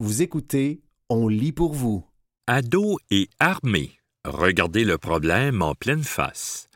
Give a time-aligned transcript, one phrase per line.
[0.00, 2.06] Vous écoutez On lit pour vous.
[2.46, 3.98] Ados et armés.
[4.24, 6.68] Regardez le problème en pleine face.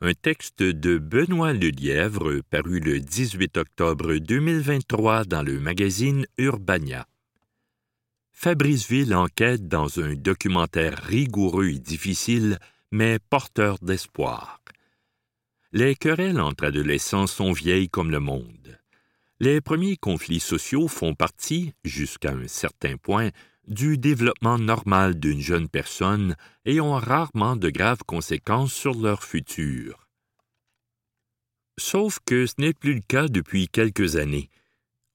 [0.00, 7.06] Un texte de Benoît Lelièvre paru le 18 octobre 2023 dans le magazine Urbania.
[8.32, 12.58] Fabriceville enquête dans un documentaire rigoureux et difficile,
[12.90, 14.60] mais porteur d'espoir.
[15.70, 18.80] Les querelles entre adolescents sont vieilles comme le monde.
[19.44, 23.28] Les premiers conflits sociaux font partie, jusqu'à un certain point,
[23.68, 30.08] du développement normal d'une jeune personne et ont rarement de graves conséquences sur leur futur.
[31.78, 34.48] Sauf que ce n'est plus le cas depuis quelques années.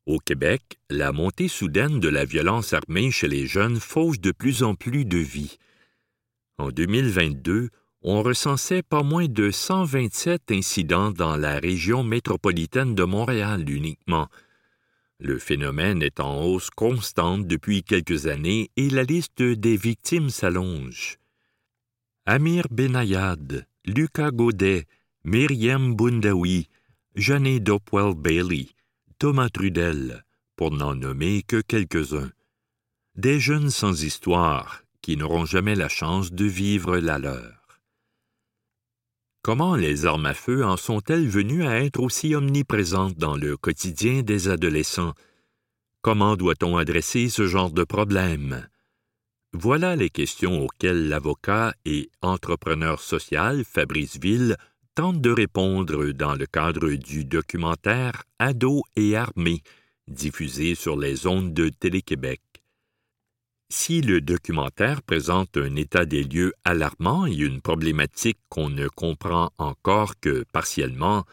[0.06, 4.62] Au Québec, la montée soudaine de la violence armée chez les jeunes fauche de plus
[4.62, 5.58] en plus de vies.
[6.60, 7.72] En 2022,
[8.02, 14.28] on recensait pas moins de 127 incidents dans la région métropolitaine de Montréal uniquement.
[15.20, 21.18] Le phénomène est en hausse constante depuis quelques années et la liste des victimes s'allonge.
[22.26, 24.86] Amir Benayad, Lucas Godet,
[25.26, 26.70] Myriam Bundawi,
[27.16, 28.70] Jeanne Dopwell Bailey,
[29.18, 30.24] Thomas Trudel,
[30.56, 32.32] pour n'en nommer que quelques-uns.
[33.16, 37.59] Des jeunes sans histoire qui n'auront jamais la chance de vivre la leur.
[39.42, 44.22] Comment les armes à feu en sont-elles venues à être aussi omniprésentes dans le quotidien
[44.22, 45.14] des adolescents?
[46.02, 48.68] Comment doit-on adresser ce genre de problème?
[49.54, 54.58] Voilà les questions auxquelles l'avocat et entrepreneur social Fabrice Ville
[54.94, 59.64] tente de répondre dans le cadre du documentaire Ados et armés,
[60.10, 62.42] diffusé sur les ondes de Télé-Québec.
[63.72, 69.52] Si le documentaire présente un état des lieux alarmant et une problématique qu'on ne comprend
[69.60, 71.24] encore que partiellement,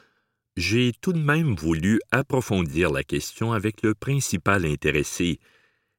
[0.56, 5.39] j'ai tout de même voulu approfondir la question avec le principal intéressé,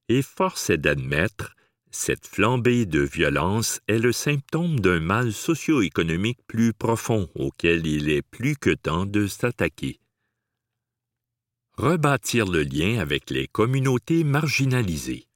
[0.09, 1.55] et force est d'admettre,
[1.89, 8.21] cette flambée de violence est le symptôme d'un mal socio-économique plus profond auquel il est
[8.21, 9.99] plus que temps de s'attaquer.
[11.77, 15.26] Rebâtir le lien avec les communautés marginalisées.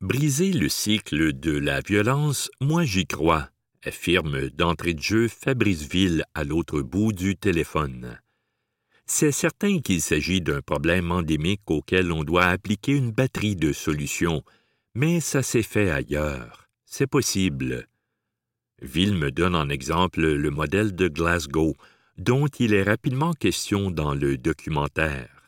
[0.00, 3.50] Briser le cycle de la violence, moi j'y crois,
[3.84, 8.18] affirme d'entrée de jeu Fabriceville à l'autre bout du téléphone.
[9.04, 14.42] C'est certain qu'il s'agit d'un problème endémique auquel on doit appliquer une batterie de solutions,
[14.94, 16.66] mais ça s'est fait ailleurs.
[16.86, 17.86] C'est possible.
[18.80, 21.76] Ville me donne en exemple le modèle de Glasgow,
[22.16, 25.39] dont il est rapidement question dans le documentaire.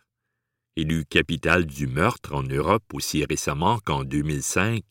[0.75, 4.83] Élue capitale du meurtre en Europe aussi récemment qu'en 2005,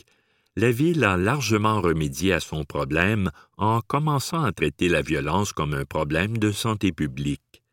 [0.55, 5.73] la ville a largement remédié à son problème en commençant à traiter la violence comme
[5.73, 7.63] un problème de santé publique.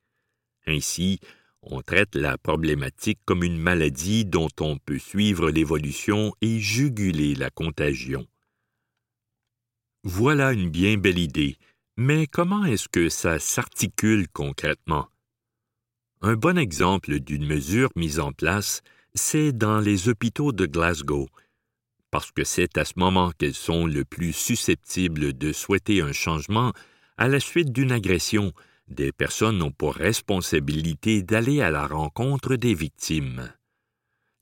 [0.67, 1.19] Ainsi,
[1.63, 7.51] on traite la problématique comme une maladie dont on peut suivre l'évolution et juguler la
[7.51, 8.27] contagion.
[10.05, 11.59] Voilà une bien belle idée,
[11.99, 15.09] mais comment est-ce que ça s'articule concrètement?
[16.21, 18.83] Un bon exemple d'une mesure mise en place,
[19.15, 21.29] c'est dans les hôpitaux de Glasgow,
[22.11, 26.73] parce que c'est à ce moment qu'elles sont le plus susceptibles de souhaiter un changement
[27.19, 28.53] à la suite d'une agression.
[28.89, 33.53] Des personnes ont pour responsabilité d'aller à la rencontre des victimes.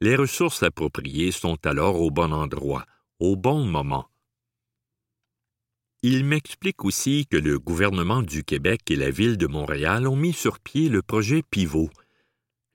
[0.00, 2.86] Les ressources appropriées sont alors au bon endroit,
[3.19, 4.09] au bon moment.
[6.03, 10.33] Il m'explique aussi que le gouvernement du Québec et la ville de Montréal ont mis
[10.33, 11.91] sur pied le projet Pivot.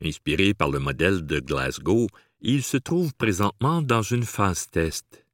[0.03, 2.07] Inspiré par le modèle de Glasgow,
[2.41, 5.25] il se trouve présentement dans une phase test.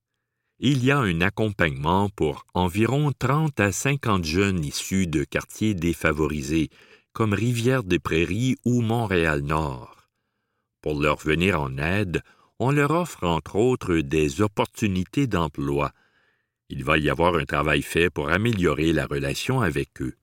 [0.59, 6.69] Il y a un accompagnement pour environ 30 à 50 jeunes issus de quartiers défavorisés,
[7.13, 10.09] comme Rivière-des-Prairies ou Montréal-Nord.
[10.81, 12.21] Pour leur venir en aide,
[12.59, 15.91] on leur offre entre autres des opportunités d'emploi,
[16.69, 20.15] il va y avoir un travail fait pour améliorer la relation avec eux.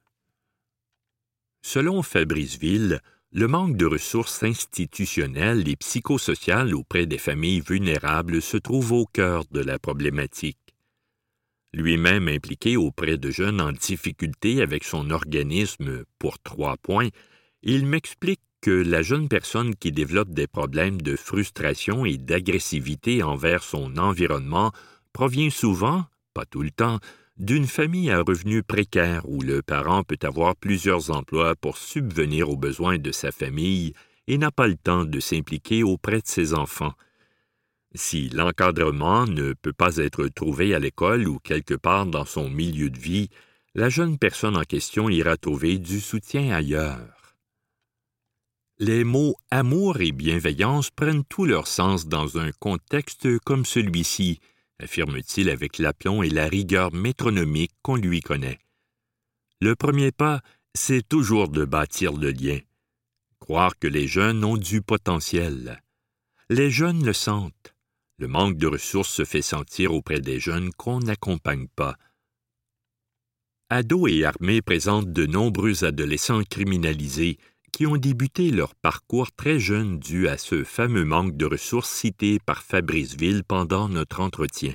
[1.62, 3.00] Selon Fabriceville,
[3.32, 9.44] le manque de ressources institutionnelles et psychosociales auprès des familles vulnérables se trouve au cœur
[9.50, 10.58] de la problématique.
[11.72, 17.08] Lui-même impliqué auprès de jeunes en difficulté avec son organisme pour trois points,
[17.62, 23.64] il m'explique que la jeune personne qui développe des problèmes de frustration et d'agressivité envers
[23.64, 24.70] son environnement
[25.12, 26.04] provient souvent,
[26.34, 26.98] pas tout le temps,
[27.36, 32.56] d'une famille à revenus précaires où le parent peut avoir plusieurs emplois pour subvenir aux
[32.56, 33.94] besoins de sa famille
[34.26, 36.94] et n'a pas le temps de s'impliquer auprès de ses enfants.
[37.94, 42.90] Si l'encadrement ne peut pas être trouvé à l'école ou quelque part dans son milieu
[42.90, 43.30] de vie,
[43.74, 47.36] la jeune personne en question ira trouver du soutien ailleurs.
[48.78, 54.40] Les mots amour et bienveillance prennent tout leur sens dans un contexte comme celui-ci,
[54.84, 58.58] affirme-t-il avec l'aplomb et la rigueur métronomique qu'on lui connaît.
[59.60, 60.42] Le premier pas,
[60.74, 62.58] c'est toujours de bâtir le lien.
[63.40, 65.82] Croire que les jeunes ont du potentiel.
[66.50, 67.74] Les jeunes le sentent.
[68.18, 71.96] Le manque de ressources se fait sentir auprès des jeunes qu'on n'accompagne pas.
[73.70, 77.38] Ados et armés présentent de nombreux adolescents criminalisés
[77.76, 82.38] qui ont débuté leur parcours très jeunes dû à ce fameux manque de ressources cité
[82.38, 84.74] par Fabrice Ville pendant notre entretien.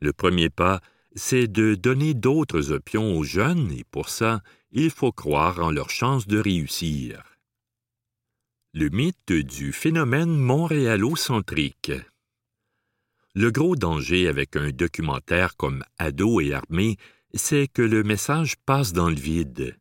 [0.00, 0.80] Le premier pas,
[1.14, 5.90] c'est de donner d'autres options aux jeunes et pour ça, il faut croire en leurs
[5.90, 7.22] chances de réussir.
[8.74, 11.92] Le mythe du phénomène montréalocentrique.
[13.34, 16.96] Le gros danger avec un documentaire comme Ado et armé,
[17.32, 19.78] c'est que le message passe dans le vide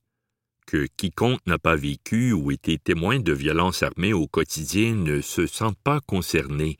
[0.65, 5.47] que quiconque n'a pas vécu ou été témoin de violences armées au quotidien ne se
[5.47, 6.77] sente pas concerné.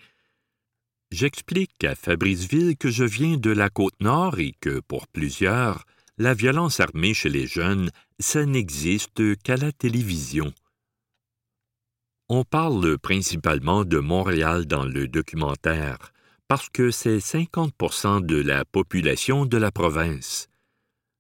[1.12, 5.86] J'explique à Fabriceville que je viens de la côte nord et que, pour plusieurs,
[6.18, 10.54] la violence armée chez les jeunes, ça n'existe qu'à la télévision.
[12.30, 16.14] On parle principalement de Montréal dans le documentaire,
[16.48, 20.48] parce que c'est 50% de la population de la province.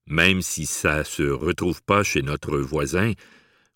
[0.07, 3.13] Même si ça ne se retrouve pas chez notre voisin,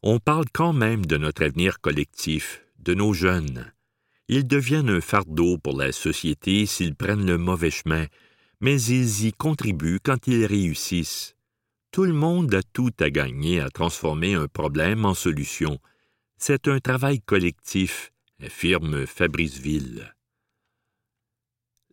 [0.03, 3.71] on parle quand même de notre avenir collectif, de nos jeunes.
[4.27, 8.06] Ils deviennent un fardeau pour la société s'ils prennent le mauvais chemin,
[8.59, 11.35] mais ils y contribuent quand ils réussissent.
[11.91, 15.80] Tout le monde a tout à gagner à transformer un problème en solution.
[16.38, 18.12] C'est un travail collectif,
[18.44, 20.13] affirme Fabrice Ville.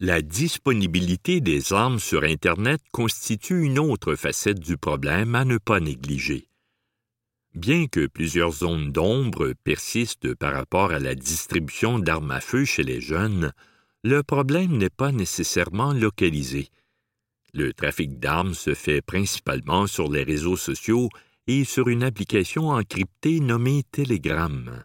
[0.00, 5.78] La disponibilité des armes sur Internet constitue une autre facette du problème à ne pas
[5.78, 6.48] négliger.
[7.54, 12.82] Bien que plusieurs zones d'ombre persistent par rapport à la distribution d'armes à feu chez
[12.82, 13.52] les jeunes,
[14.02, 16.70] le problème n'est pas nécessairement localisé.
[17.52, 21.08] Le trafic d'armes se fait principalement sur les réseaux sociaux
[21.46, 24.84] et sur une application encryptée nommée Telegram.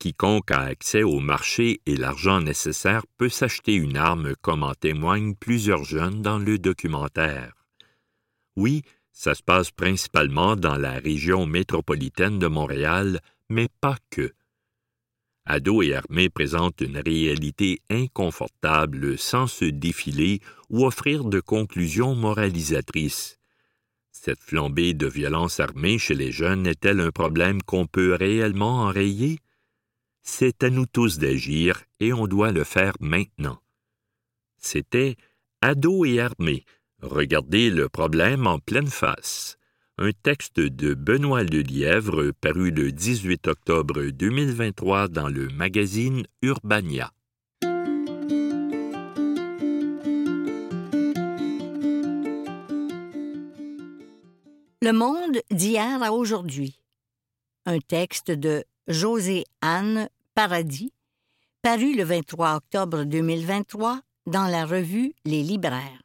[0.00, 5.34] Quiconque a accès au marché et l'argent nécessaire peut s'acheter une arme, comme en témoignent
[5.34, 7.52] plusieurs jeunes dans le documentaire.
[8.56, 8.80] Oui,
[9.12, 13.20] ça se passe principalement dans la région métropolitaine de Montréal,
[13.50, 14.32] mais pas que.
[15.44, 23.38] Ados et armés présentent une réalité inconfortable sans se défiler ou offrir de conclusions moralisatrices.
[24.12, 29.40] Cette flambée de violence armée chez les jeunes est-elle un problème qu'on peut réellement enrayer?
[30.22, 33.58] C'est à nous tous d'agir et on doit le faire maintenant.
[34.58, 35.16] C'était
[35.62, 36.64] Ados et armés.
[37.02, 39.56] Regardez le problème en pleine face.
[39.98, 47.12] Un texte de Benoît Lelièvre paru le 18 octobre 2023 dans le magazine Urbania.
[54.82, 56.80] Le monde d'hier à aujourd'hui.
[57.66, 60.92] Un texte de José-Anne Paradis,
[61.62, 66.02] paru le 23 octobre 2023 dans la revue Les Libraires.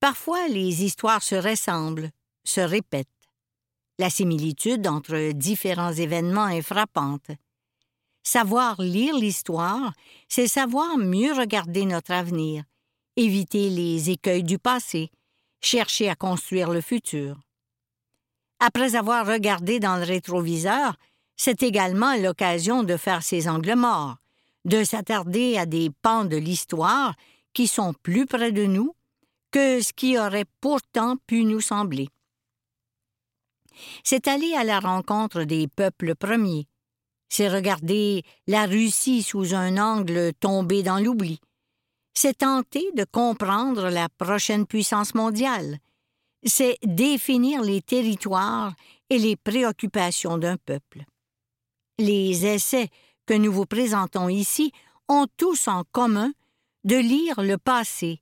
[0.00, 2.10] Parfois, les histoires se ressemblent,
[2.44, 3.08] se répètent.
[3.98, 7.30] La similitude entre différents événements est frappante.
[8.24, 9.92] Savoir lire l'histoire,
[10.28, 12.64] c'est savoir mieux regarder notre avenir,
[13.16, 15.10] éviter les écueils du passé,
[15.60, 17.38] chercher à construire le futur.
[18.64, 20.94] Après avoir regardé dans le rétroviseur,
[21.36, 24.18] c'est également l'occasion de faire ses angles morts,
[24.64, 27.16] de s'attarder à des pans de l'histoire
[27.54, 28.94] qui sont plus près de nous
[29.50, 32.08] que ce qui aurait pourtant pu nous sembler.
[34.04, 36.68] C'est aller à la rencontre des peuples premiers,
[37.28, 41.40] c'est regarder la Russie sous un angle tombé dans l'oubli,
[42.14, 45.78] c'est tenter de comprendre la prochaine puissance mondiale,
[46.44, 48.74] c'est définir les territoires
[49.10, 51.04] et les préoccupations d'un peuple.
[51.98, 52.88] Les essais
[53.26, 54.72] que nous vous présentons ici
[55.08, 56.32] ont tous en commun
[56.84, 58.20] de lire le passé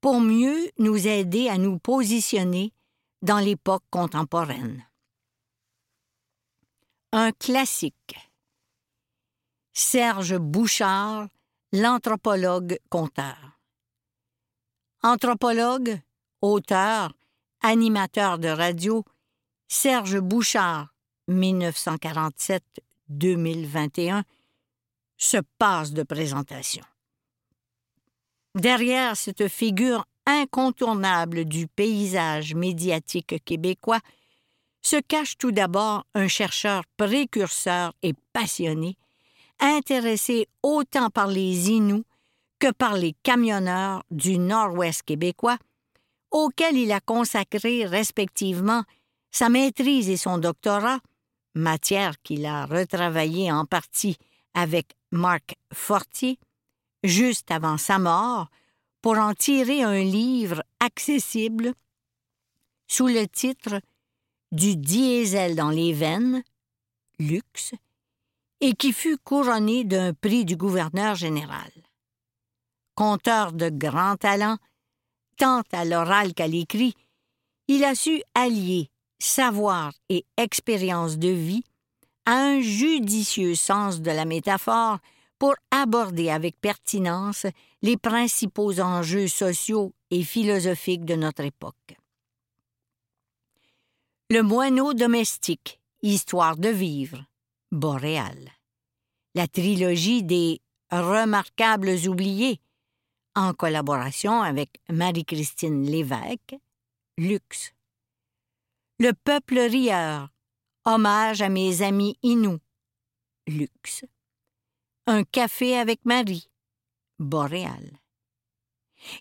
[0.00, 2.72] pour mieux nous aider à nous positionner
[3.22, 4.84] dans l'époque contemporaine.
[7.12, 8.16] Un classique.
[9.72, 11.28] Serge Bouchard,
[11.72, 13.58] l'anthropologue-conteur.
[15.02, 16.00] Anthropologue,
[16.40, 17.12] auteur,
[17.62, 19.04] animateur de radio,
[19.68, 20.94] Serge Bouchard,
[21.28, 22.62] 1947
[23.08, 24.24] 2021
[25.16, 26.84] se passe de présentation.
[28.54, 34.00] Derrière cette figure incontournable du paysage médiatique québécois
[34.82, 38.96] se cache tout d'abord un chercheur précurseur et passionné,
[39.60, 42.04] intéressé autant par les Inuits
[42.58, 45.58] que par les camionneurs du nord-ouest québécois,
[46.30, 48.84] auxquels il a consacré respectivement
[49.30, 51.00] sa maîtrise et son doctorat,
[51.54, 54.16] matière qu'il a retravaillée en partie
[54.54, 56.38] avec Marc Fortier,
[57.04, 58.48] juste avant sa mort,
[59.02, 61.72] pour en tirer un livre accessible
[62.86, 63.80] sous le titre
[64.52, 66.42] Du diesel dans les veines,
[67.18, 67.72] luxe,
[68.60, 71.70] et qui fut couronné d'un prix du gouverneur général.
[72.94, 74.58] Conteur de grand talent,
[75.40, 76.94] tant à l'oral qu'à l'écrit,
[77.66, 81.64] il a su allier savoir et expérience de vie
[82.26, 84.98] à un judicieux sens de la métaphore
[85.38, 87.46] pour aborder avec pertinence
[87.80, 91.96] les principaux enjeux sociaux et philosophiques de notre époque.
[94.28, 97.24] Le moineau domestique, Histoire de vivre,
[97.72, 98.50] Boréal.
[99.34, 102.60] La trilogie des Remarquables oubliés,
[103.40, 106.56] en collaboration avec Marie-Christine Lévesque,
[107.16, 107.72] Luxe.
[108.98, 110.28] Le peuple rieur,
[110.84, 112.58] hommage à mes amis Inou,
[113.46, 114.04] Luxe.
[115.06, 116.50] Un café avec Marie,
[117.18, 117.98] Boréal.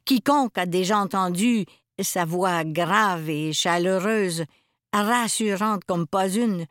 [0.03, 1.65] Quiconque a déjà entendu
[2.01, 4.43] sa voix grave et chaleureuse,
[4.91, 6.65] rassurante comme pas une,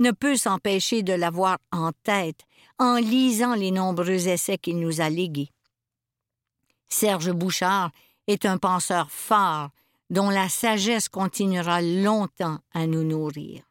[0.00, 2.40] ne peut s'empêcher de l'avoir en tête
[2.78, 5.50] en lisant les nombreux essais qu'il nous a légués.
[6.88, 7.90] Serge Bouchard
[8.26, 9.70] est un penseur fort
[10.10, 13.62] dont la sagesse continuera longtemps à nous nourrir.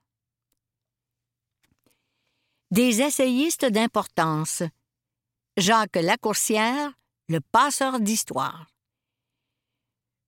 [2.69, 4.61] Des essayistes d'importance.
[5.55, 6.91] Jacques Lacourcière,
[7.29, 8.67] le passeur d'histoire.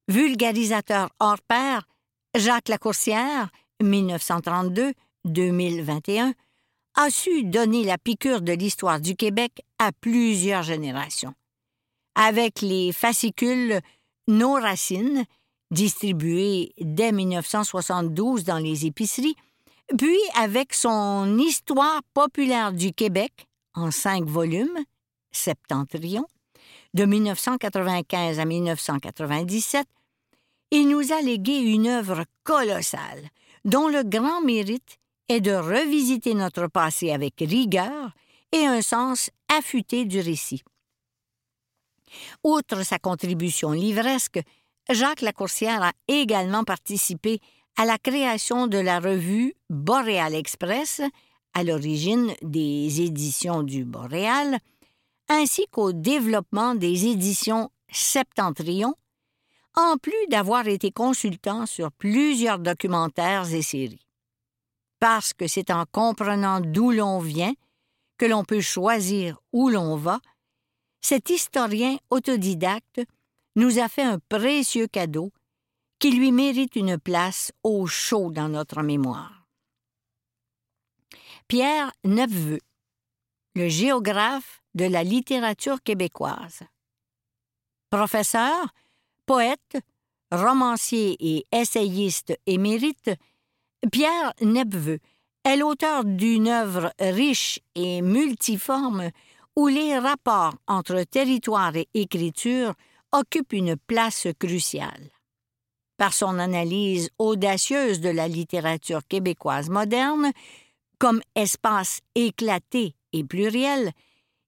[0.07, 1.87] Vulgarisateur hors pair,
[2.35, 3.51] Jacques Lacourcière,
[3.83, 6.33] 1932-2021,
[6.95, 11.35] a su donner la piqûre de l'histoire du Québec à plusieurs générations.
[12.21, 13.79] Avec les fascicules
[14.27, 15.23] Nos racines,
[15.71, 19.37] distribués dès 1972 dans les épiceries,
[19.97, 24.83] puis avec son Histoire populaire du Québec en cinq volumes,
[25.31, 26.27] Septentrion,
[26.93, 29.87] de 1995 à 1997,
[30.71, 33.29] il nous a légué une œuvre colossale,
[33.63, 34.97] dont le grand mérite
[35.29, 38.11] est de revisiter notre passé avec rigueur
[38.51, 40.63] et un sens affûté du récit.
[42.43, 44.39] Outre sa contribution livresque,
[44.89, 47.39] Jacques Lacourcière a également participé
[47.77, 51.01] à la création de la revue Boréal Express,
[51.53, 54.57] à l'origine des éditions du Boréal,
[55.29, 58.95] ainsi qu'au développement des éditions Septentrion,
[59.75, 64.05] en plus d'avoir été consultant sur plusieurs documentaires et séries.
[64.99, 67.53] Parce que c'est en comprenant d'où l'on vient
[68.17, 70.19] que l'on peut choisir où l'on va,
[71.01, 73.01] cet historien autodidacte
[73.55, 75.31] nous a fait un précieux cadeau
[75.99, 79.45] qui lui mérite une place au chaud dans notre mémoire.
[81.47, 82.61] Pierre Neuveux,
[83.55, 86.61] le géographe de la littérature québécoise.
[87.89, 88.73] Professeur,
[89.25, 89.77] poète,
[90.31, 93.11] romancier et essayiste émérite,
[93.91, 94.99] Pierre Nepveux
[95.43, 99.09] est l'auteur d'une œuvre riche et multiforme
[99.55, 102.73] où les rapports entre territoire et écriture
[103.11, 105.09] occupent une place cruciale.
[105.97, 110.31] Par son analyse audacieuse de la littérature québécoise moderne,
[110.97, 113.91] comme espace éclaté et pluriel,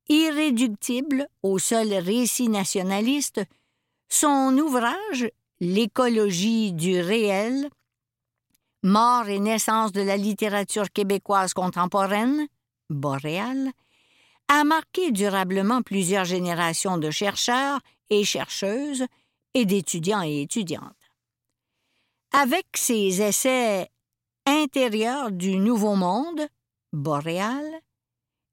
[0.07, 3.41] irréductible au seul récit nationaliste,
[4.09, 5.29] son ouvrage
[5.63, 7.69] L'écologie du réel,
[8.81, 12.47] Mort et naissance de la littérature québécoise contemporaine,
[12.89, 13.69] Boréal,
[14.53, 17.79] a marqué durablement plusieurs générations de chercheurs
[18.09, 19.05] et chercheuses
[19.53, 20.93] et d'étudiants et étudiantes.
[22.33, 23.87] Avec ses essais
[24.45, 26.41] intérieurs du Nouveau Monde,
[26.91, 27.65] Boréal,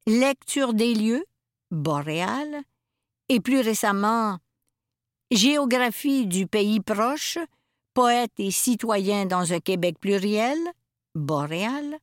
[0.07, 1.27] Lecture des lieux,
[1.73, 2.63] Boréal,
[3.29, 4.39] et plus récemment
[5.33, 7.39] Géographie du pays proche,
[7.93, 10.59] poète et citoyen dans un Québec pluriel,
[11.17, 11.99] Boréal,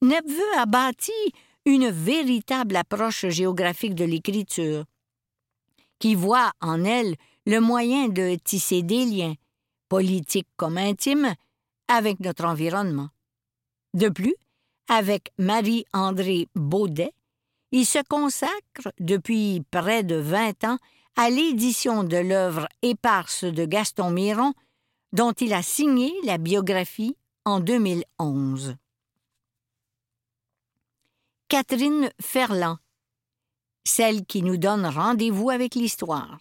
[0.00, 1.12] Nepveux a bâti
[1.66, 4.84] une véritable approche géographique de l'écriture,
[5.98, 7.16] qui voit en elle
[7.46, 9.34] le moyen de tisser des liens,
[9.88, 11.34] politique comme intime,
[11.88, 13.08] avec notre environnement.
[13.94, 14.34] De plus,
[14.88, 17.12] avec Marie-André Baudet,
[17.72, 20.78] il se consacre depuis près de vingt ans
[21.16, 24.52] à l'édition de l'œuvre éparse de Gaston Miron,
[25.12, 28.76] dont il a signé la biographie en 2011.
[31.54, 32.78] Catherine Ferland,
[33.84, 36.40] celle qui nous donne rendez-vous avec l'histoire.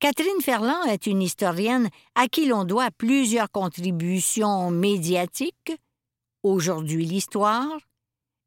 [0.00, 5.78] Catherine Ferland est une historienne à qui l'on doit plusieurs contributions médiatiques,
[6.42, 7.78] Aujourd'hui l'histoire,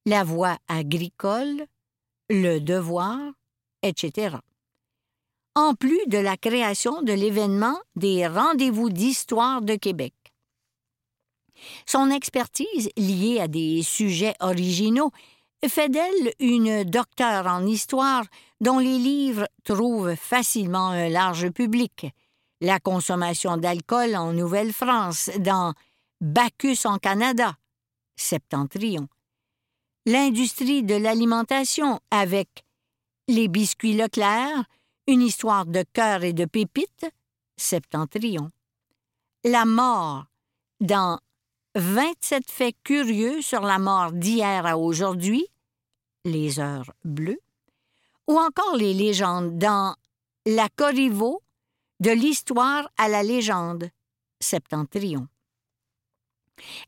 [0.05, 1.67] La voix agricole,
[2.29, 3.17] Le devoir,
[3.81, 4.35] etc.
[5.55, 10.22] En plus de la création de l'événement des Rendez-vous d'histoire de Québec.
[11.85, 15.11] Son expertise liée à des sujets originaux
[15.67, 18.23] fait d'elle une docteure en histoire
[18.59, 22.07] dont les livres trouvent facilement un large public.
[22.61, 25.73] La consommation d'alcool en Nouvelle-France, dans
[26.21, 27.55] Bacchus en Canada,
[28.15, 29.07] Septentrion.
[30.05, 32.63] L'industrie de l'alimentation avec
[33.27, 34.65] Les biscuits Leclerc,
[35.07, 37.05] une histoire de cœur et de pépites,
[37.57, 38.49] Septentrion.
[39.43, 40.25] La mort,
[40.79, 41.19] dans
[41.75, 45.47] 27 faits curieux sur la mort d'hier à aujourd'hui,
[46.23, 47.41] les heures bleues,
[48.27, 49.95] ou encore les légendes dans
[50.45, 51.41] La Corriveau,
[51.99, 53.89] de l'histoire à la légende,
[54.39, 55.27] Septentrion.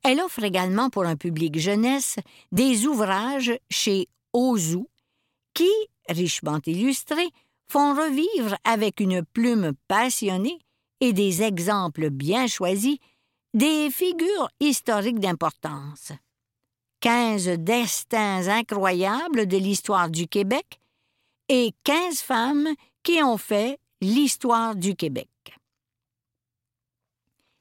[0.03, 2.17] Elle offre également pour un public jeunesse
[2.51, 4.85] des ouvrages chez Ozu
[5.53, 5.71] qui,
[6.09, 7.29] richement illustrés,
[7.67, 10.59] font revivre avec une plume passionnée
[10.99, 12.97] et des exemples bien choisis
[13.55, 16.11] des figures historiques d'importance.
[16.99, 20.81] Quinze destins incroyables de l'histoire du Québec
[21.47, 22.67] et quinze femmes
[23.01, 25.29] qui ont fait l'histoire du Québec.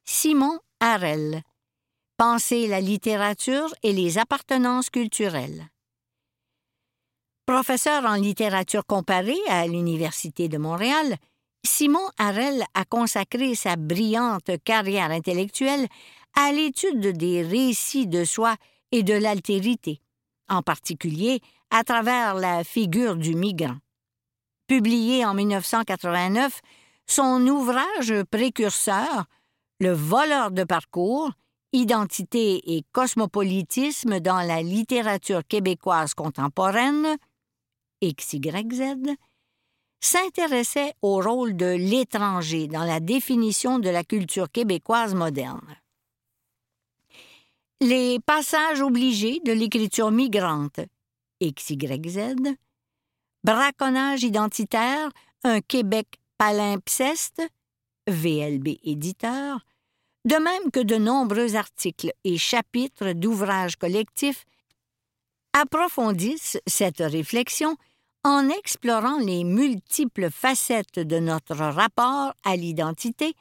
[0.04, 1.42] Simon Harel
[2.16, 5.68] Penser la littérature et les appartenances culturelles.
[7.46, 11.16] Professeur en littérature comparée à l'Université de Montréal,
[11.64, 15.88] Simon Harel a consacré sa brillante carrière intellectuelle
[16.36, 18.56] à l'étude des récits de soi
[18.92, 20.00] et de l'altérité,
[20.48, 21.40] en particulier
[21.70, 23.78] à travers la figure du migrant.
[24.66, 26.60] Publié en 1989,
[27.06, 29.24] son ouvrage précurseur,
[29.80, 31.32] Le voleur de parcours,
[31.72, 37.16] Identité et cosmopolitisme dans la littérature québécoise contemporaine,
[38.00, 39.16] XYZ,
[40.04, 45.76] s'intéressait au rôle de l'étranger dans la définition de la culture québécoise moderne.
[47.80, 50.80] Les passages obligés de l'écriture migrante,
[51.42, 52.34] XYZ,
[53.44, 55.08] braconnage identitaire,
[55.42, 57.42] un Québec palimpseste,
[58.06, 59.64] VLB éditeur,
[60.26, 64.44] de même que de nombreux articles et chapitres d'ouvrages collectifs
[65.54, 67.76] approfondissent cette réflexion
[68.24, 73.34] en explorant les multiples facettes de notre rapport à l'identité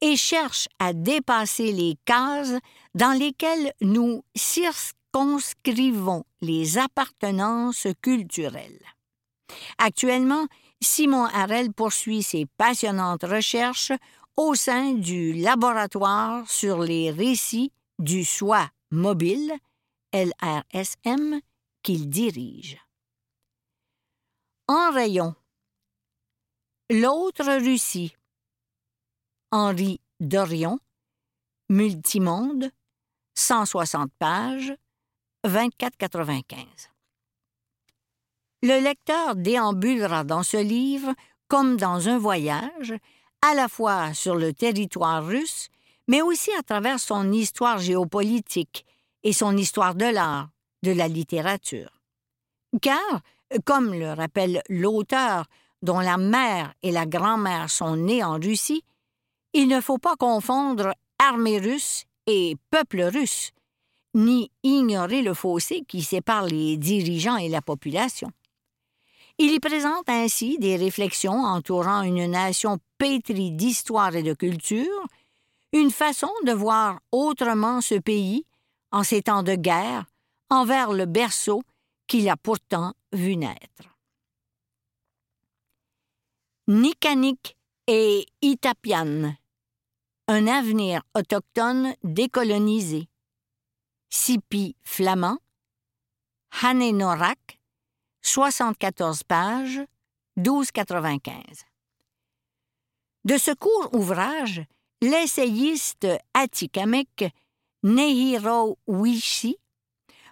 [0.00, 2.54] et cherchent à dépasser les cases
[2.94, 8.82] dans lesquelles nous circonscrivons les appartenances culturelles.
[9.78, 10.46] Actuellement,
[10.80, 13.92] Simon Harel poursuit ses passionnantes recherches
[14.36, 19.52] au sein du laboratoire sur les récits du soi mobile,
[20.12, 21.40] LRSM,
[21.82, 22.78] qu'il dirige.
[24.70, 25.34] En rayon.
[26.90, 28.14] L'autre Russie.
[29.50, 30.78] Henri Dorion.
[31.70, 32.70] Multimonde.
[33.34, 34.74] 160 pages.
[35.46, 36.66] 24,95.
[38.62, 41.14] Le lecteur déambulera dans ce livre
[41.46, 42.92] comme dans un voyage
[43.40, 45.68] à la fois sur le territoire russe,
[46.08, 48.84] mais aussi à travers son histoire géopolitique
[49.22, 50.50] et son histoire de l'art,
[50.82, 52.02] de la littérature.
[52.82, 53.22] Car,
[53.64, 55.46] comme le rappelle l'auteur,
[55.82, 58.82] dont la mère et la grand-mère sont nées en Russie,
[59.52, 63.52] il ne faut pas confondre armée russe et peuple russe,
[64.14, 68.30] ni ignorer le fossé qui sépare les dirigeants et la population.
[69.38, 75.06] Il y présente ainsi des réflexions entourant une nation pétrie d'histoire et de culture,
[75.72, 78.44] une façon de voir autrement ce pays,
[78.90, 80.06] en ces temps de guerre,
[80.50, 81.62] envers le berceau
[82.06, 83.98] qu'il a pourtant vu naître.
[86.66, 89.34] Nikanik et Itapian,
[90.26, 93.08] un avenir autochtone décolonisé.
[94.10, 95.38] Sipi flamand,
[96.62, 97.58] Hanenorak,
[98.22, 99.80] 74 pages,
[100.38, 101.64] 12,95.
[103.24, 104.62] De ce court ouvrage,
[105.00, 107.32] l'essayiste Atikamek
[107.82, 109.56] Nehiro Wishi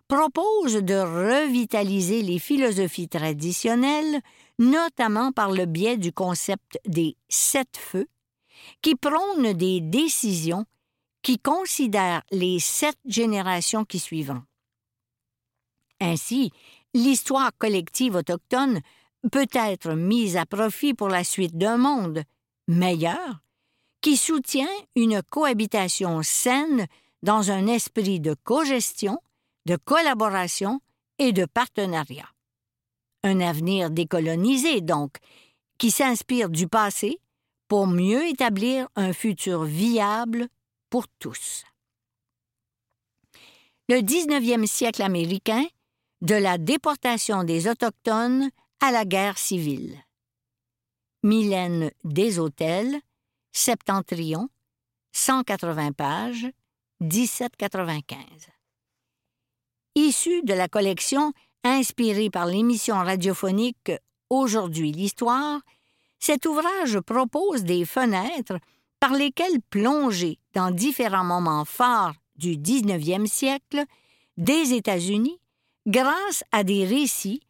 [0.09, 4.21] propose de revitaliser les philosophies traditionnelles,
[4.59, 8.09] notamment par le biais du concept des sept feux,
[8.83, 10.65] qui prônent des décisions
[11.23, 14.43] qui considère les sept générations qui suivront.
[16.01, 16.53] Ainsi,
[16.95, 18.81] l'histoire collective autochtone
[19.33, 22.23] peut être mise à profit pour la suite d'un monde
[22.69, 23.41] meilleur
[24.01, 26.87] qui soutient une cohabitation saine
[27.23, 29.19] dans un esprit de cogestion,
[29.67, 30.81] de collaboration
[31.19, 32.29] et de partenariat.
[33.23, 35.17] Un avenir décolonisé, donc,
[35.77, 37.21] qui s'inspire du passé
[37.69, 40.49] pour mieux établir un futur viable
[40.89, 41.65] pour tous.
[43.89, 45.65] Le 19e siècle américain,
[46.23, 48.51] de la déportation des Autochtones
[48.81, 50.03] à la guerre civile.
[51.23, 51.91] Mylène
[52.39, 53.01] Hôtels,
[53.53, 54.49] Septentrion,
[55.13, 56.47] 180 pages,
[57.01, 58.56] 1795.
[59.97, 61.33] Issu de la collection
[61.65, 63.93] inspirée par l'émission radiophonique
[64.29, 65.63] Aujourd'hui l'histoire,
[66.19, 68.59] cet ouvrage propose des fenêtres
[69.01, 73.85] par lesquelles plonger dans différents moments phares du 19e siècle
[74.37, 75.41] des États-Unis
[75.87, 77.41] grâce à des récits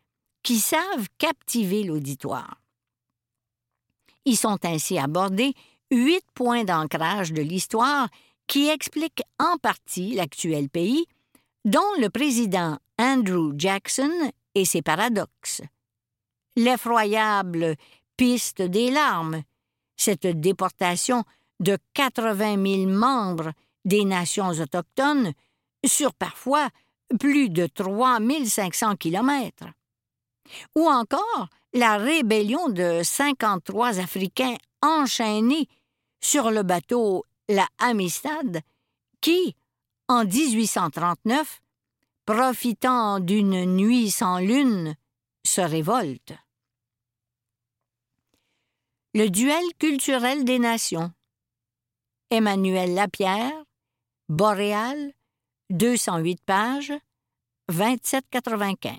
[0.45, 2.63] qui savent captiver l'auditoire.
[4.25, 5.55] Ils sont ainsi abordés
[5.91, 8.09] huit points d'ancrage de l'histoire
[8.47, 11.07] qui expliquent en partie l'actuel pays,
[11.67, 14.11] dont le président Andrew Jackson
[14.55, 15.63] et ses paradoxes.
[16.55, 17.75] L'effroyable
[18.17, 19.43] piste des larmes,
[19.97, 21.25] cette déportation
[21.61, 23.53] de 80 000 membres
[23.85, 25.33] des nations autochtones
[25.85, 26.69] sur parfois
[27.19, 29.67] plus de 3 500 kilomètres.
[30.77, 35.69] Ou encore la rébellion de 53 Africains enchaînés
[36.21, 38.61] sur le bateau la Amistad
[39.21, 39.57] qui,
[40.09, 41.63] en 1839,
[42.25, 44.97] profitant d'une nuit sans lune,
[45.45, 46.35] se révolte.
[49.15, 51.13] Le duel culturel des nations.
[52.31, 53.53] Emmanuel Lapierre,
[54.29, 55.13] Boréal,
[55.71, 56.93] 208 pages,
[57.69, 58.99] 2795.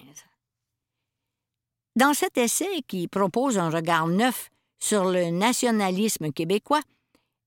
[1.95, 6.81] Dans cet essai qui propose un regard neuf sur le nationalisme québécois,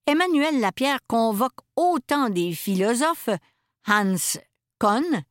[0.07, 3.31] Emmanuel Lapierre convoque autant des philosophes
[3.87, 4.39] Hans
[4.79, 5.25] Kohn,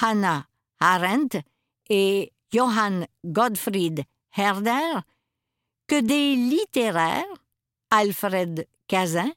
[0.00, 0.46] Hannah
[0.80, 1.40] Arendt
[1.88, 4.04] et Johann Gottfried
[4.36, 5.00] Herder
[5.86, 7.24] que des littéraires
[7.90, 9.30] Alfred Cazin,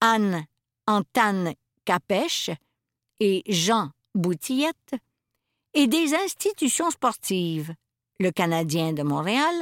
[0.00, 0.44] Anne
[0.86, 2.50] Antan Capèche
[3.20, 4.96] et Jean Boutillette,
[5.74, 7.72] et des institutions sportives,
[8.18, 9.54] le Canadien de Montréal,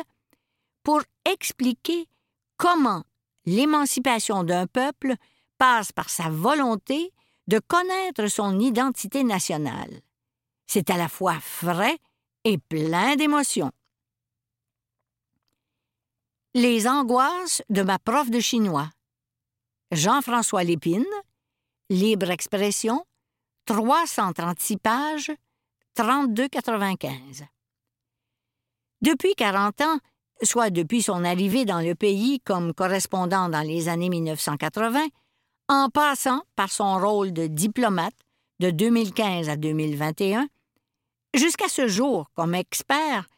[0.82, 2.08] pour expliquer
[2.56, 3.04] comment
[3.44, 5.14] l'émancipation d'un peuple
[5.58, 7.12] passe par sa volonté
[7.48, 10.02] de connaître son identité nationale.
[10.66, 11.98] C'est à la fois frais
[12.44, 13.72] et plein d'émotions.
[16.54, 18.90] Les angoisses de ma prof de chinois.
[19.92, 21.06] Jean-François Lépine,
[21.90, 23.02] Libre expression,
[23.64, 25.32] 336 pages,
[25.96, 27.46] 32,95.
[29.00, 29.98] Depuis 40 ans,
[30.42, 35.06] soit depuis son arrivée dans le pays comme correspondant dans les années 1980,
[35.68, 38.16] en passant par son rôle de diplomate
[38.60, 40.48] de 2015 à 2021,
[41.34, 43.28] jusqu'à ce jour comme expert,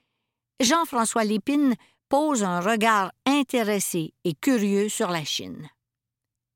[0.61, 1.75] Jean-François Lépine
[2.09, 5.69] pose un regard intéressé et curieux sur la Chine.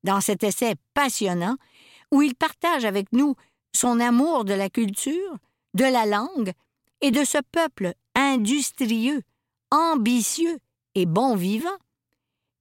[0.03, 1.57] Dans cet essai passionnant,
[2.11, 3.35] où il partage avec nous
[3.73, 5.37] son amour de la culture,
[5.73, 6.53] de la langue
[7.01, 9.21] et de ce peuple industrieux,
[9.71, 10.59] ambitieux
[10.93, 11.77] et bon vivant,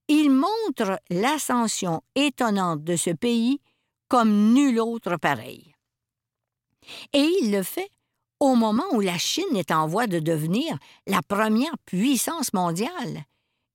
[0.08, 3.60] il montre l'ascension étonnante de ce pays
[4.08, 5.74] comme nul autre pareil.
[7.12, 7.90] Et il le fait
[8.40, 13.24] au moment où la Chine est en voie de devenir la première puissance mondiale,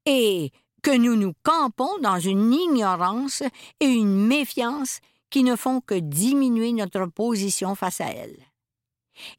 [0.05, 0.51] et
[0.83, 3.43] que nous nous campons dans une ignorance
[3.79, 8.37] et une méfiance qui ne font que diminuer notre position face à elle.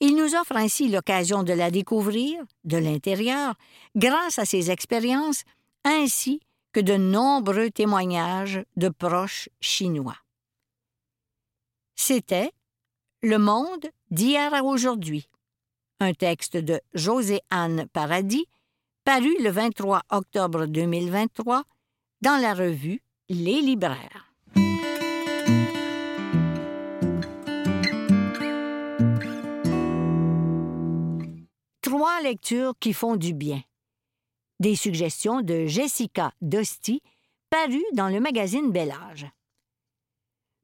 [0.01, 3.55] Il nous offre ainsi l'occasion de la découvrir de l'intérieur
[3.97, 5.45] grâce à ses expériences
[5.85, 6.41] ainsi
[6.73, 10.17] que de nombreux témoignages de proches chinois.
[11.97, 12.53] C'était
[13.23, 15.29] Le monde d'hier à aujourd'hui,
[16.01, 18.47] un texte de José-Anne Paradis,
[19.05, 21.65] paru le 23 octobre 2023
[22.23, 24.33] dans la revue Les libraires.
[31.83, 33.63] Trois lectures qui font du bien.
[34.61, 37.03] Des suggestions de Jessica Dosti,
[37.49, 39.27] parues dans le magazine Bel Âge.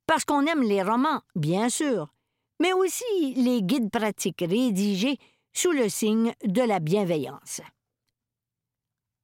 [0.06, 2.12] Parce qu'on aime les romans, bien sûr,
[2.60, 5.18] mais aussi les guides pratiques rédigés
[5.52, 7.60] sous le signe de la bienveillance.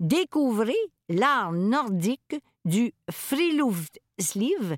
[0.00, 0.76] découvrez
[1.08, 4.76] l'art nordique du Friluftsliv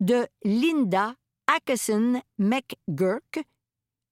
[0.00, 1.14] de Linda
[1.46, 3.44] Ackeson McGurk,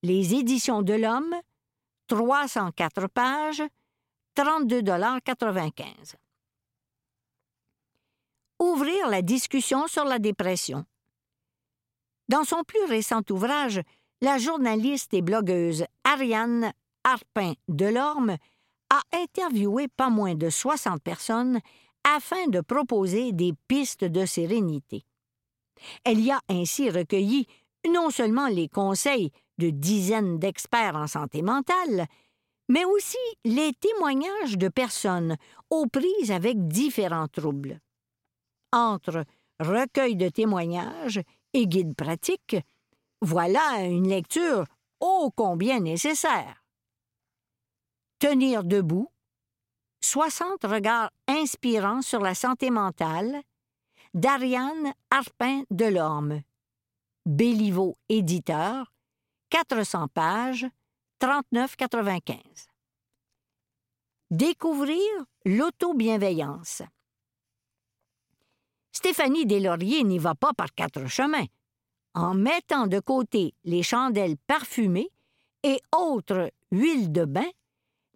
[0.03, 1.35] les éditions de l'Homme,
[2.07, 3.63] 304 pages,
[4.35, 6.15] 32,95
[8.61, 10.85] Ouvrir la discussion sur la dépression.
[12.29, 13.81] Dans son plus récent ouvrage,
[14.21, 16.71] la journaliste et blogueuse Ariane
[17.03, 18.37] Arpin Delorme
[18.91, 21.59] a interviewé pas moins de 60 personnes
[22.03, 25.05] afin de proposer des pistes de sérénité.
[26.03, 27.47] Elle y a ainsi recueilli
[27.91, 32.05] non seulement les conseils de dizaines d'experts en santé mentale,
[32.69, 35.37] mais aussi les témoignages de personnes
[35.71, 37.81] aux prises avec différents troubles.
[38.71, 39.25] Entre
[39.59, 41.21] recueil de témoignages
[41.53, 42.55] et guide pratique,
[43.21, 44.65] voilà une lecture
[44.99, 46.63] ô combien nécessaire.
[48.19, 49.09] Tenir debout,
[50.01, 53.41] 60 regards inspirants sur la santé mentale
[54.13, 56.41] d'Ariane Arpin Delorme.
[57.25, 58.91] Béliveau éditeur,
[59.49, 60.67] 400 pages,
[61.21, 62.67] 39,95.
[64.31, 65.05] Découvrir
[65.45, 66.81] l'auto-bienveillance.
[68.91, 71.45] Stéphanie Deslauriers n'y va pas par quatre chemins.
[72.13, 75.09] En mettant de côté les chandelles parfumées
[75.63, 77.49] et autres huiles de bain,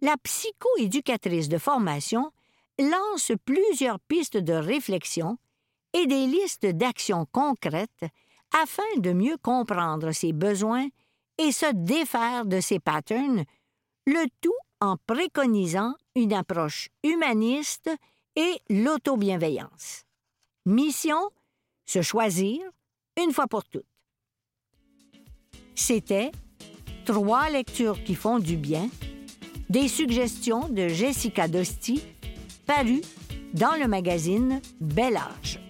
[0.00, 2.30] la psychoéducatrice de formation
[2.78, 5.38] lance plusieurs pistes de réflexion
[5.94, 8.04] et des listes d'actions concrètes
[8.52, 10.88] afin de mieux comprendre ses besoins
[11.38, 13.44] et se défaire de ses patterns,
[14.06, 17.90] le tout en préconisant une approche humaniste
[18.36, 20.05] et l'autobienveillance.
[20.66, 21.30] Mission
[21.84, 22.58] se choisir
[23.22, 23.86] une fois pour toutes.
[25.76, 26.32] C'était
[27.04, 28.90] Trois lectures qui font du bien
[29.70, 32.02] des suggestions de Jessica Dosti,
[32.66, 33.02] parues
[33.54, 35.60] dans le magazine Bel Âge.